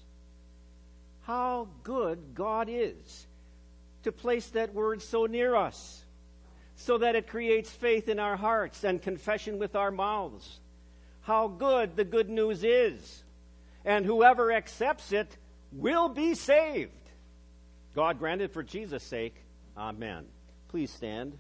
How 1.24 1.68
good 1.84 2.34
God 2.34 2.70
is 2.70 3.28
to 4.04 4.14
place 4.14 4.48
that 4.50 4.74
word 4.74 5.02
so 5.02 5.26
near 5.26 5.54
us, 5.54 6.04
so 6.78 6.98
that 6.98 7.16
it 7.16 7.28
creates 7.28 7.70
faith 7.70 8.08
in 8.08 8.20
our 8.20 8.38
hearts 8.38 8.86
and 8.86 9.02
confession 9.02 9.60
with 9.60 9.76
our 9.76 9.92
mouths. 9.92 10.60
How 11.24 11.50
good 11.50 11.98
the 11.98 12.06
good 12.06 12.30
news 12.30 12.64
is. 12.64 13.24
And 13.84 14.06
whoever 14.06 14.52
accepts 14.52 15.12
it 15.12 15.36
will 15.72 16.10
be 16.10 16.36
saved. 16.36 17.01
God 17.96 18.20
granted 18.20 18.52
for 18.52 18.64
Jesus' 18.64 19.04
sake. 19.04 19.36
Amen. 19.78 20.26
Please 20.70 20.92
stand. 20.92 21.38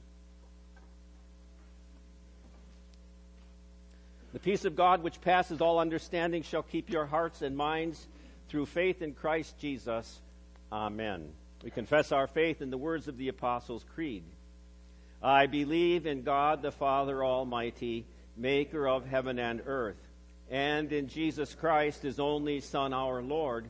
The 4.33 4.39
peace 4.39 4.65
of 4.65 4.75
God, 4.75 5.03
which 5.03 5.21
passes 5.21 5.61
all 5.61 5.79
understanding, 5.79 6.43
shall 6.43 6.63
keep 6.63 6.89
your 6.89 7.05
hearts 7.05 7.41
and 7.41 7.55
minds 7.55 8.07
through 8.49 8.65
faith 8.65 9.01
in 9.01 9.13
Christ 9.13 9.57
Jesus. 9.59 10.19
Amen. 10.71 11.29
We 11.63 11.71
confess 11.71 12.11
our 12.11 12.27
faith 12.27 12.61
in 12.61 12.69
the 12.69 12.77
words 12.77 13.07
of 13.07 13.17
the 13.17 13.27
Apostles' 13.27 13.85
Creed. 13.93 14.23
I 15.21 15.47
believe 15.47 16.05
in 16.05 16.23
God 16.23 16.61
the 16.61 16.71
Father 16.71 17.23
Almighty, 17.23 18.05
maker 18.35 18.87
of 18.87 19.05
heaven 19.05 19.37
and 19.37 19.61
earth, 19.65 20.01
and 20.49 20.91
in 20.91 21.07
Jesus 21.07 21.53
Christ, 21.53 22.01
his 22.01 22.19
only 22.19 22.59
Son, 22.59 22.93
our 22.93 23.21
Lord 23.21 23.69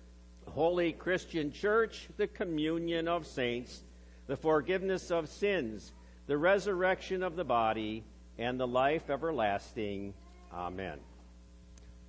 holy 0.49 0.91
Christian 0.93 1.51
church, 1.51 2.09
the 2.17 2.27
communion 2.27 3.07
of 3.07 3.27
saints, 3.27 3.81
the 4.27 4.37
forgiveness 4.37 5.11
of 5.11 5.29
sins, 5.29 5.93
the 6.27 6.37
resurrection 6.37 7.23
of 7.23 7.35
the 7.35 7.43
body, 7.43 8.03
and 8.37 8.59
the 8.59 8.67
life 8.67 9.09
everlasting. 9.09 10.13
Amen. 10.53 10.99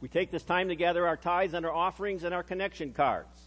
We 0.01 0.09
take 0.09 0.31
this 0.31 0.43
time 0.43 0.69
to 0.69 0.77
gather 0.77 1.07
our 1.07 1.17
tithes 1.17 1.55
and 1.55 1.67
our 1.67 1.73
offerings 1.73 2.25
and 2.25 2.35
our 2.35 2.43
connection 2.43 2.93
cards. 2.93 3.42